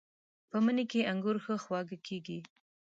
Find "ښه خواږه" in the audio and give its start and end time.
1.43-1.97